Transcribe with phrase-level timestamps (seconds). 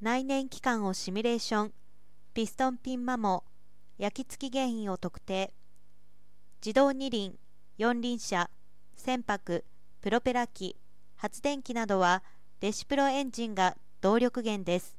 [0.00, 1.72] 内燃機関をシミュレーション。
[2.32, 3.42] ピストンピン摩耗
[3.98, 5.52] 焼き付き原因を特定。
[6.64, 7.38] 自動二輪。
[7.76, 8.48] 四輪車。
[8.96, 9.62] 船舶。
[10.00, 10.74] プロペラ機。
[11.16, 12.22] 発電機などは
[12.62, 14.96] レシプロエンジンが動力源です。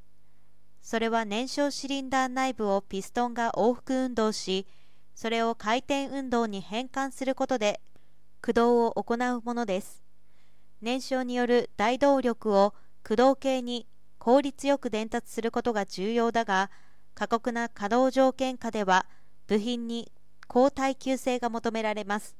[0.83, 4.67] それは燃焼シリンダー内部をピストンが往復運動し
[5.15, 7.81] それを回転運動に変換することで
[8.41, 10.03] 駆動を行うものです。
[10.79, 13.87] 燃焼による大動力を駆動系に
[14.23, 16.69] 効率よく伝達することが重要だが
[17.15, 19.07] 過酷な稼働条件下では
[19.47, 20.11] 部品に
[20.47, 22.35] 高耐久性が求められます。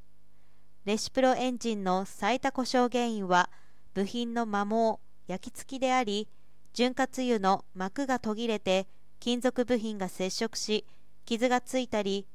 [0.86, 3.50] レシプロエンジンの最多故障原因は
[3.96, 6.28] 部品の摩耗焼き付きであり
[6.74, 8.86] 潤滑油の膜が途切れて
[9.20, 10.86] 金属部品が接触し
[11.26, 12.28] 傷がついたり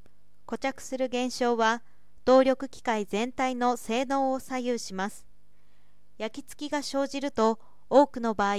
[0.44, 1.84] 固着する現象は
[2.24, 5.24] 動力機械全体の性能を左右します。
[6.18, 8.56] 焼き付きが生じると多くの場合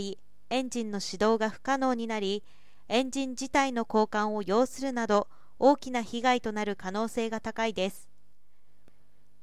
[0.49, 2.43] エンジンの始動が不可能になり
[2.87, 5.27] エンジン自体の交換を要するなど
[5.59, 8.07] 大きな被害となる可能性が高いです。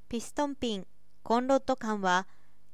[0.09, 0.87] ピストンピン
[1.23, 2.27] コンロッド間は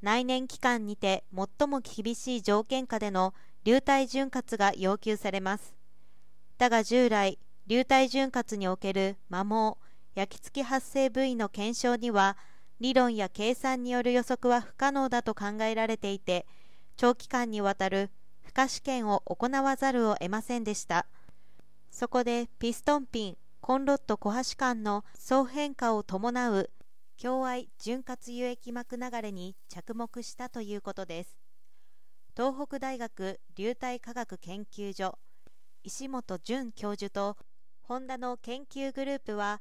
[0.02, 5.74] 内燃機関にて最も厳しい条件下での流体潤滑が要求されます。
[6.58, 9.76] だが従来流体潤滑における摩耗
[10.14, 12.36] 焼き付き発生部位の検証には
[12.80, 16.46] 理論や計算による予測は不可能だと考えられていて
[16.96, 18.10] 長期間にわたる
[18.50, 21.06] 負荷試験を行わざるを得ませんでした。
[21.88, 26.70] そこでピストンピンコンロット小橋間の総変化を伴う
[27.20, 31.38] 共愛潤滑輸液膜流れに着目したということです。
[32.36, 35.16] 東北大学流体科学研究所
[35.84, 37.36] 石本淳教授と
[37.82, 39.60] ホンダの研究グループは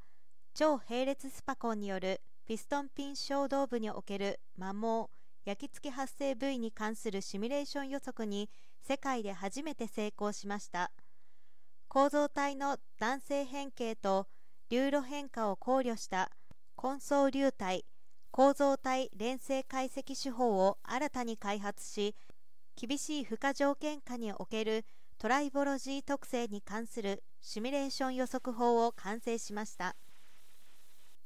[0.55, 5.09] 超並列スパコンによるピストンピン小動部における摩耗
[5.49, 8.51] 焼き付き発生部位に関するシミュレーション予測に
[8.87, 10.91] 世界で初めて成功しました。
[11.87, 14.27] 構造体の弾性変形と
[14.69, 16.29] 流路変化を考慮した
[16.75, 17.83] 混層流体
[18.29, 22.15] 構造体連成解析手法を新たに開発し
[22.75, 24.85] 厳しい負荷条件下における
[25.17, 29.95] トライボロジー特性に関するシミュレーション予測法を完成しました。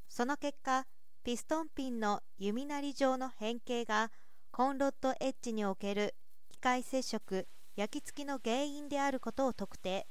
[0.07, 0.85] その結果
[1.23, 4.11] ピストンピンの弓なり状の変形が
[4.51, 6.15] コンロッドエッジにおける
[6.51, 7.47] 機械接触
[7.77, 10.05] 焼き付きの原因であることを特定。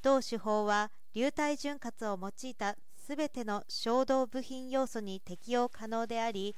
[0.00, 6.54] 同手法は流体潤滑を用いたすべての衝動部品要素に適用可能であり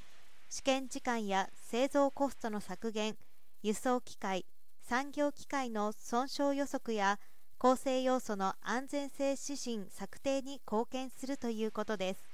[0.51, 3.17] 試験時間や製造コストの削減
[3.63, 4.45] 輸送機械
[4.83, 7.19] 産業機械の損傷予測や
[7.57, 12.30] 構成要素の安全性指針策定に貢献するということです。